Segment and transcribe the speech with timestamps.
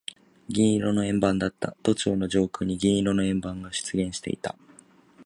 [0.49, 1.77] 銀色の円盤だった。
[1.83, 4.55] 都庁の上空に銀色の円盤が出現していた。